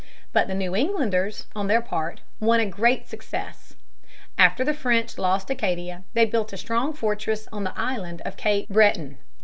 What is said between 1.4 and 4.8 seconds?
on their part, won a great success. After the